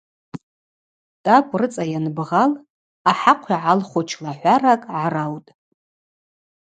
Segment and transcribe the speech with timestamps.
[1.23, 2.51] Тӏакӏв рыцӏа йанбгъал
[3.11, 5.49] ахӏахъв йгӏалху члахӏваракӏ гӏараутӏ.